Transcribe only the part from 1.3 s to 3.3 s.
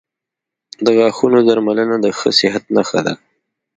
درملنه د ښه صحت نښه ده.